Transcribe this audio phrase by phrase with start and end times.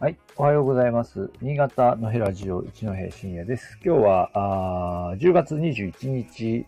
[0.00, 0.16] はい。
[0.36, 1.28] おはようございます。
[1.42, 3.76] 新潟のヘラジオ一戸深夜です。
[3.84, 4.30] 今日は、
[5.10, 6.66] あ10月21日、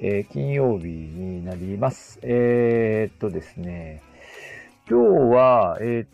[0.00, 2.18] えー金曜日になります。
[2.22, 4.02] えーっとですね、
[4.90, 6.08] 今日は、えーっ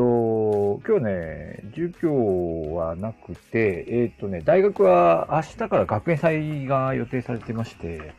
[0.00, 8.14] と、今日ね、授業はなくて、えーとね、大学は明日から学園祭が予定されてまして、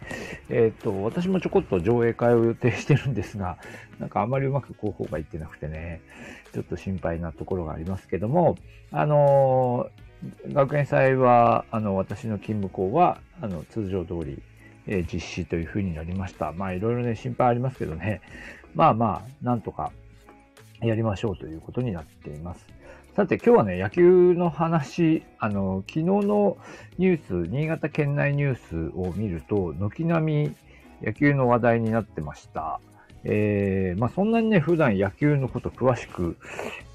[0.50, 3.58] えーと、私もちょこっと上映会を予定してるんですが、
[4.00, 6.02] なんかあまりうまく広報がいってなくてね、
[6.54, 8.58] ちょっと心配なところがありますけども、
[8.92, 10.02] あのー
[10.54, 14.40] 学園祭は、あの、私の勤務校は、あの、通常通り、
[14.86, 16.52] え実施というふうになりました。
[16.52, 18.22] まあ、いろいろね、心配ありますけどね、
[18.76, 19.92] まあまあ、なんとか
[20.82, 22.66] やりましょうということになっています。
[23.16, 26.58] さて、今日はね、野球の話、あの、昨日の
[26.98, 30.56] ニュース、新潟県内ニュースを見ると、軒並み
[31.04, 32.80] 野球の話題になってました。
[33.24, 36.38] えー、まあそんなにね、普段野球のこと詳しく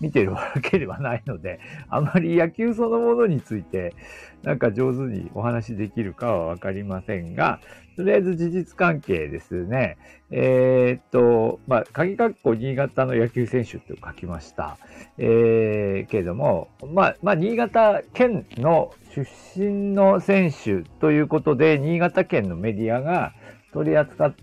[0.00, 3.94] 見てるわけではないので、あまり野球そのものについて、
[4.42, 7.60] なんか上手にお話しできるかはわかりませんが、
[7.96, 9.96] とりあえず事実関係ですね。
[10.30, 14.76] えーっと、まあ、鍵括弧新潟の野球選手って書きました。
[15.18, 19.26] えー、けれども、まあ、まあ、新潟県の出
[19.58, 23.32] 身の選手ということで、新潟県のメディアが
[23.72, 24.34] 取り扱っ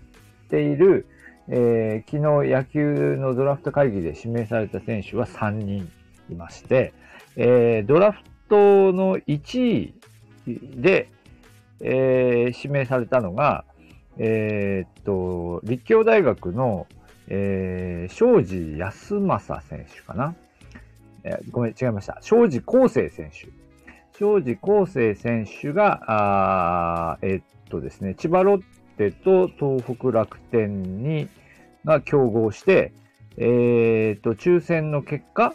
[0.48, 1.06] ている、
[1.48, 5.90] えー昨日野球のドラフト会議で指名された選手は3人
[6.30, 6.92] いまして、
[7.36, 9.94] えードラフトの1位
[10.46, 11.10] で、
[11.80, 13.64] えー指名されたのが、
[14.16, 16.86] えーっと、立教大学の、
[17.28, 20.34] えー、庄司康正選手かな？
[21.24, 22.18] えーごめん、違いました。
[22.20, 23.48] 庄司康生選手。
[24.18, 28.62] 庄司康生選手が、あえーっとですね、千葉ロッ
[28.96, 31.28] テと東北楽天に、
[31.84, 32.92] が競合して、
[33.36, 35.54] えーっと、抽選の結果、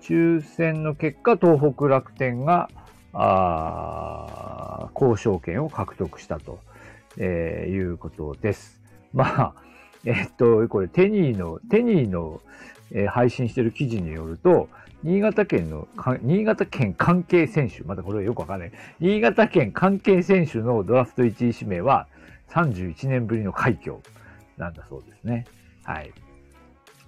[0.00, 2.70] 抽選の結果、東北楽天が、
[3.12, 6.58] あ交渉権を獲得したと、
[7.16, 8.80] えーいうことです。
[9.12, 9.54] まあ、
[10.04, 12.40] えっと、これ、テニーの、テニーの、
[12.92, 14.68] えー配信してる記事によると、
[15.02, 15.86] 新潟県の、
[16.22, 18.72] 新潟県関係選手、またこれはよくわかんない。
[19.00, 22.06] 新潟県関係選手のドラフト1位指名は
[22.48, 23.98] 31年ぶりの快挙
[24.56, 25.44] なんだそうですね。
[25.82, 26.12] はい。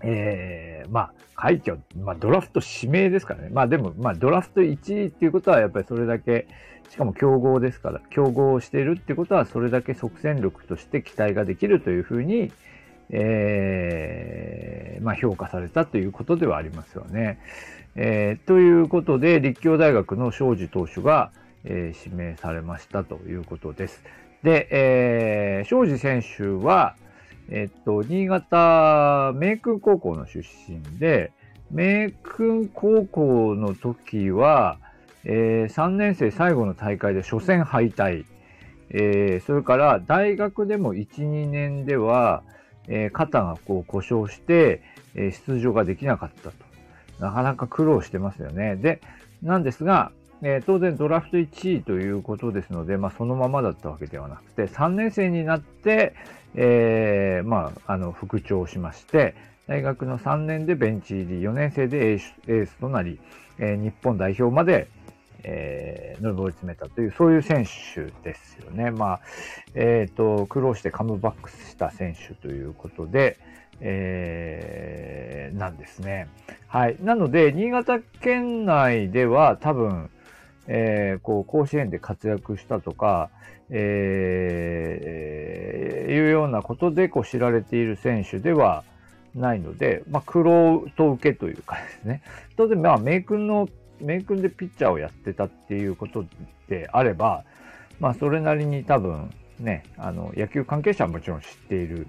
[0.03, 3.49] えー、まあ、快挙、まあ、ドラフト指名ですからね。
[3.51, 6.47] まあでも、まあ、ドラフト1位っていうことは、やっぱりそれだけ、
[6.91, 12.53] しかも競合ですから、競合をしているっていうことは、それだけ即戦力として期待ができるというふうに、
[13.11, 17.39] えー、まあ、評価されたということではありますよね。
[17.95, 21.31] えーということで、立教大学の庄司投手が、
[21.65, 24.03] えー指名されましたということです。
[24.43, 26.95] で、え、庄司選手は、
[27.49, 31.33] えっと、新潟明訓高校の出身で、
[31.71, 34.79] 明訓高校の時は、
[35.25, 38.25] え3年生最後の大会で初戦敗退。
[38.91, 42.43] えそれから大学でも1、2年では、
[42.89, 44.83] えー肩がこう故障して、
[45.15, 46.55] えー出場ができなかったと。
[47.21, 48.77] なかなか苦労してますよね。
[48.77, 49.01] で、
[49.43, 56.15] なんですが、えー当然ドラフト1位ということですので、まあそのままだったわけではなくて、3年生になって、
[56.55, 59.35] えーまあ、あの、復調しまして、
[59.67, 63.19] 大学の3年でベンチ入り、4年生でエースとなり、
[63.59, 64.89] えー日本代表まで、
[65.49, 68.91] えー、上り詰めたという、そういう選手ですよね。
[68.91, 69.21] まあ、
[69.75, 73.39] えっ、と、苦労してカムバックした選手ということで、
[73.81, 76.29] えーなんですね。
[76.67, 76.97] はい。
[77.01, 80.11] なので、新潟県内では多分、
[80.67, 83.31] えーこう、甲子園で活躍したとか、
[83.71, 85.07] えー
[86.13, 88.85] いうようなことでこう知られている選手では
[89.35, 92.23] ないので、まあ、苦労と受けというかですね。
[92.57, 93.69] 当然、まあ、名君の、
[94.01, 96.25] 名君でピッチャーをやってたっていうこと
[96.69, 97.45] であれば、
[98.01, 102.07] まあ、それなりに多分、ね、あの、野球関係者はもちろん知っている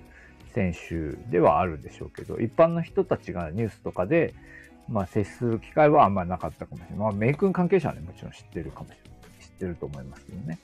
[0.54, 4.34] 選手ではあるでしょうけど、一般の人たちがニュースとかで、
[4.90, 6.98] まあ、接する機会はあんまりなかったかもしれない。
[7.00, 9.44] まあ、名君関係者はね、もちろん知ってるかもしれない。
[9.44, 10.60] 知ってると思いますけどね。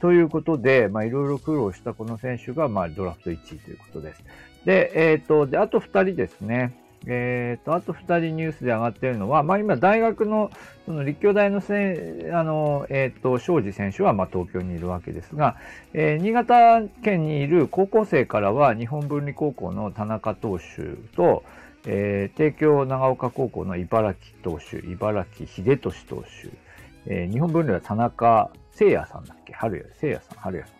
[0.00, 4.24] ということで、まあ、いろいろ苦労したこの選手が、まあ、ドラフト1位ということです。
[4.64, 6.74] で、えっ、と、で、あと2人ですね。
[7.06, 10.50] えっ、と、あと2人ニュースで上がっているのは、まあ、今、大学の、
[10.84, 15.56] その立教大のせ、あの、えっ、と、庄司選手は、まあ、東京にいるわけですが、
[15.92, 21.44] えー新潟県にいる高校生からは、日本文理高校の田中投手と、
[21.86, 26.50] えー帝京長岡高校の茨城投手、茨城秀俊投手、
[27.06, 29.52] えー日本文理は田中聖也さんだっけ？
[29.54, 30.74] 春也、聖也さん、春也さ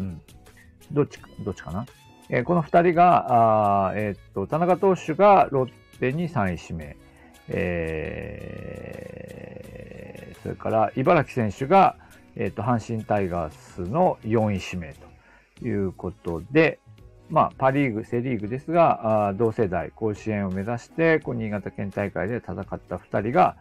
[0.00, 0.04] ん。
[0.04, 0.20] うん。
[0.92, 1.86] どっち、どっちかな？
[2.34, 5.70] えーこの二人が、あえーっと、田中投手がロッ
[6.00, 6.96] テに3位指名。
[7.48, 11.96] えー、それから茨城選手が、
[12.34, 14.94] えっ、と、阪神タイガースの4位指名
[15.60, 16.78] ということで、
[17.28, 23.56] まあ、パリーグ、セリーグですが、あ同世代、甲子園を目指して、こう新潟県大会で戦った2人が、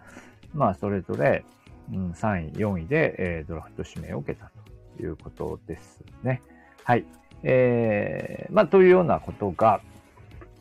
[0.54, 1.44] まあ、それぞれ、
[1.92, 4.50] うん、3位、4位で、えー、ドラフト指名を受けた
[4.98, 6.42] ということですね。
[6.86, 7.06] はい。
[7.44, 9.82] えー、まあ、というようなことが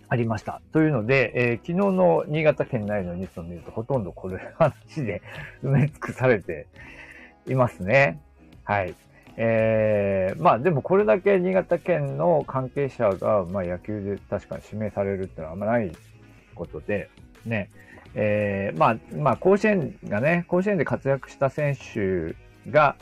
[0.09, 0.61] ありました。
[0.73, 5.23] というので、えー、昨日の新潟県内のニュースを見ると、ほとんどこれ話で
[5.62, 6.67] 埋め尽くされて
[7.47, 8.21] いますね。
[8.65, 8.94] はい。
[9.37, 15.93] えー、まあでもこれだけ新潟県の関係者が、まあ野球で確かに指名されるっていうのはあんまない
[16.55, 17.09] ことで、
[17.47, 17.71] ね、
[18.15, 22.35] えー、まあ、まあ甲子園がね、甲子園で活躍した選手
[22.71, 22.97] が、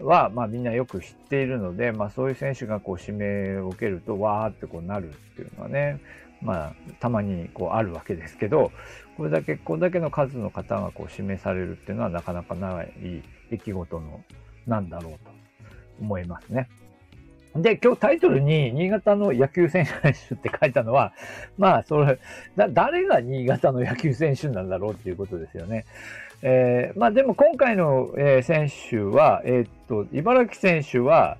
[0.00, 6.00] は、まあみんなよく知っているので、まあそういう選手がこう指名を受けると、わーってこうなるっていうのはね、
[6.40, 8.70] まあたまにこうあるわけですけど、
[9.16, 14.24] これだけ、これだけの数の方がこう指名されるっていうのはなかなかない出来事の
[14.66, 15.18] なんだろうと
[16.00, 16.68] 思いますね。
[17.56, 21.12] で、今日タイトルに新潟の野球選手って書いたのは、
[21.56, 22.18] まあ、それ、
[22.56, 25.84] だ、誰が新潟の野球選手なんだろうっていうことですよね。
[26.42, 31.36] えー、まあでも今回の、えー、選手は、えー、っと、茨城選手は、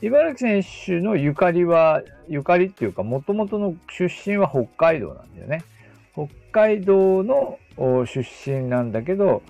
[0.00, 5.64] 茨城選手のゆかりは、ゆかりっていうか、もともとの出身は北海道なんだよね。
[6.12, 7.58] 北海道の
[8.06, 9.42] 出身なんだけど、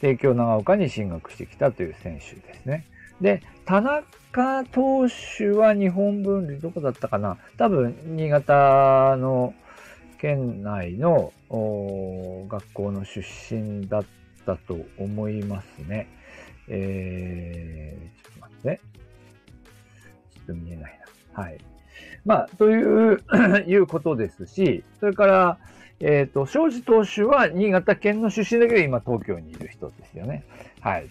[0.00, 2.84] 帝京長岡に進学してきたという選手ですね。
[3.20, 5.08] で、田中投
[5.38, 7.38] 手は日本分離どこだったかな？
[7.56, 9.54] 多分、新潟の
[10.18, 14.08] 県内の学校の出身だった
[14.44, 16.06] と思いますね。
[16.68, 18.80] えー、ちょっと待って。
[20.34, 21.00] ちょっと見えない
[21.34, 21.42] な。
[21.42, 21.58] はい。
[22.24, 23.22] まあ、という
[23.66, 25.58] いうことですし、それから、
[26.00, 30.44] えっ、ー、と、庄司投手は新潟県の出身だけど、今東京にいる人ですよね。
[30.80, 31.08] はい。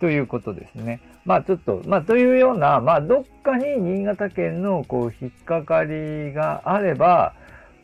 [0.00, 1.00] ということですね。
[1.24, 7.34] まあちょっと、まあというような、まあどっかに新潟県のこう引っかかりがあれば、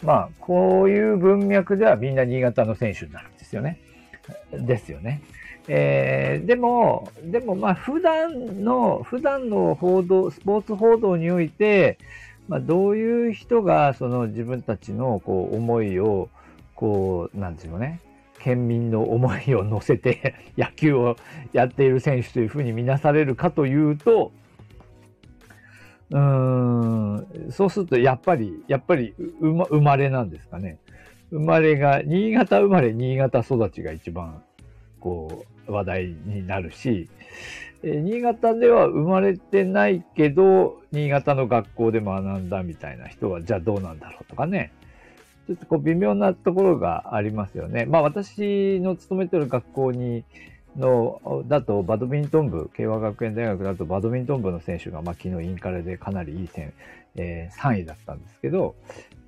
[0.02, 3.78] まあこういう文脈ではみんな新潟の選手になるんですよね。
[4.52, 5.22] ですよね。
[5.68, 11.98] えー、でも、でもまあ普段の、普段の報道、スポーツ報道において、
[12.48, 16.28] まあどういう人がその自分たちのこう思いを、
[16.74, 18.00] こう、なんですよね。
[18.42, 21.16] 県民の思いを乗せて 野球を
[21.52, 24.32] やっている選手というふうに見なされるかというと、
[26.10, 30.78] うん、そうするとやっぱり、やっぱり生まれなんですかね。
[31.32, 34.42] 生まれが、新潟生まれ、新潟育ちが一番、
[35.00, 37.08] こう、話題になるし、
[37.82, 44.72] え新潟では生まれてないけど、新潟の学校で学んだみたいな人は、じゃあどうなんだろうとかね。
[45.46, 47.86] ちょっとこう微妙なところがありますよね。
[47.86, 50.24] まあ私の勤めてる学校に、
[50.76, 56.72] の、だとバドミントン部、慶和学園大学だとバドミントン部の選手が、まあ昨日インカレでかなりいい線、
[57.16, 58.76] えー、3位だったんですけど、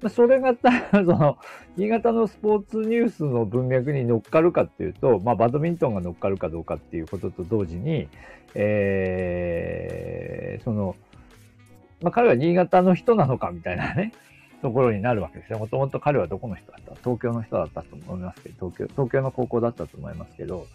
[0.09, 1.39] それがた、 その、
[1.77, 8.09] 新潟のスポーツニュースの文脈に乗っかるかっていうと、まあバドミントンが乗っかるかどうかっていうことと同時に、
[8.55, 10.97] えー、その、
[12.03, 14.13] まあ彼は新潟の人なのかみたいなね、
[14.63, 15.59] ところになるわけですよ。
[15.59, 16.95] もともと彼はどこの人だった？
[16.97, 20.67] 東京の人だったと思いますけど、東京、東京の高校だったと思いますけど、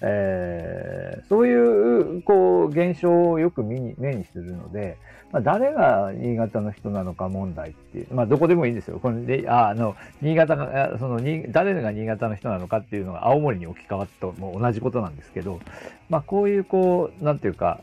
[0.00, 4.98] えー、そういう、こう、現象をよく目に目にするので、
[5.32, 9.00] まあ、誰が新潟の人なのか問題っていう、まあ、どこでもいいんですよ。
[9.00, 15.60] これで、あ、あの、新潟が、その、に、誰が新潟の人なのかっていうのが青森に置き換わったも同じことなんですけど、
[16.08, 17.80] まあ、こういう、こう、なんていうか、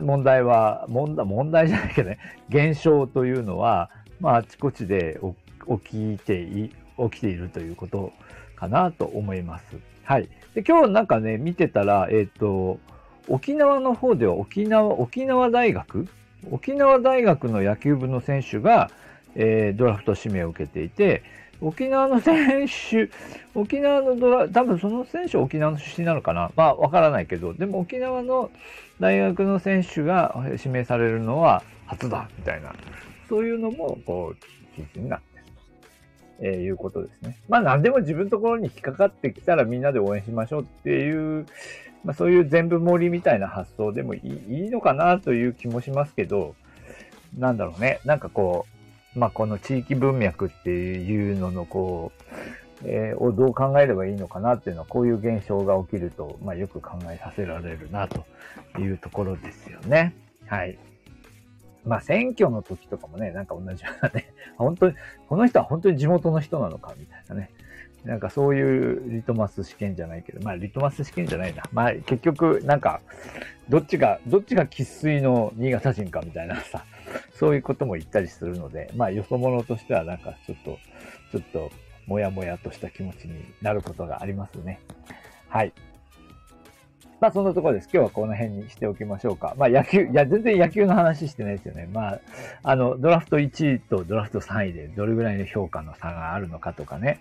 [0.00, 5.20] 問題は、問題、問題じゃないけどね、現象というのは、まあ、あちこちで
[5.84, 6.70] 起きてい、
[7.10, 8.12] 起きているということ
[8.56, 9.64] かなと思います。
[10.04, 10.28] はい。
[10.54, 12.78] で、今日なんかね、見てたら、えっ、ー、と、
[13.28, 16.08] 沖縄の方では沖縄、沖縄大学？
[16.50, 18.90] 沖縄大学の野球部の選手が、
[19.36, 21.22] えー、ドラフト指名を受けていて、
[21.60, 23.08] 沖縄の選手、
[23.54, 26.50] 沖縄のドラ、多分その選手は沖縄の出身なのかな？
[26.56, 28.50] まあわからないけど、でも沖縄の
[28.98, 32.72] 大学の選手が指名されるのは初だみたいな
[33.32, 35.31] そういうのも、こう、記事になって、
[36.44, 37.38] えー、いうことですね。
[37.48, 41.46] まあ何でも自分のところに引っかかってきたらみんなで応援しましょうっていう、
[42.04, 46.56] まあそういう全部盛りみたいな発想でもいいのかなという気もしますけど、
[47.38, 48.00] なんだろうね。
[48.04, 48.66] なんかこ
[49.14, 52.10] う、まあこの地域文脈っていうののこ
[52.84, 58.24] う、えー、をどう考えればいいのかなっていうのは、こういう現象が起きると、まあよく考えさせられるなと
[58.80, 60.12] いうところですよね。
[60.46, 60.76] はい。
[61.84, 64.94] まあ選挙の時とかもね、なんか同じようなね、 本当に、
[65.28, 67.50] この人は本当に地元の人なのかみたいなね、
[68.04, 71.62] なんかそういうリトマス試験じゃないけど、まあリトマス試験じゃないな。
[71.72, 73.00] まあ結局、なんか、
[73.68, 76.84] どっちが、どっちが喫水の新潟人かみたいなさ、
[77.34, 80.78] そういうことも言ったりするので、まあよそ者としてはなんかちょっと、
[81.32, 81.70] ちょっと、
[82.06, 84.80] もやもやとした気持ちになることがありますね。
[85.48, 85.72] はい。
[87.22, 87.84] まあそんなところです。
[87.84, 89.54] 今日はこの辺にしておきましょうか。
[89.56, 91.88] まあ野球、いや全然野球の話してないですよね。
[91.92, 92.20] まあ、
[92.64, 97.20] あの、ドラフト1位とドラフト3位でどれぐらいの評価の差があるのかとかね。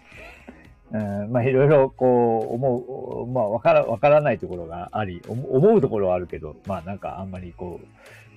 [0.92, 7.80] うん、まあいろいろこう思う、まあわから、わからないところがあり、思うところはあるけど、まあなんかあんまりこ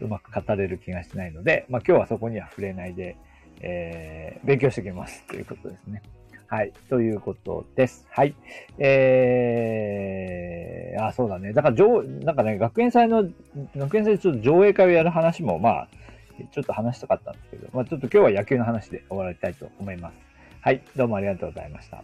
[0.02, 3.16] う、うまく語れる気がしないので、まあ今日はそこには触れないで、
[3.62, 6.02] えー、勉強しておきますということですね。
[6.46, 6.72] はい。
[6.88, 8.06] ということです。
[8.10, 8.34] はい。
[8.78, 11.52] えー、あ、そうだね。
[11.52, 13.24] だから、上、なんかね、学園祭の、
[13.76, 15.88] 学園祭でちょっと上映会をやる話も、まあ、
[16.52, 20.14] ちょっと話したかったんですけど、まあちょっと今日は野球の話で終わりたいと思います。
[20.60, 20.82] はい。
[20.96, 22.02] どうもありがとうございました。